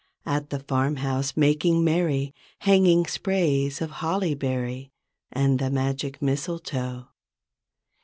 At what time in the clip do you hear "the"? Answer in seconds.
0.49-0.57, 5.59-5.69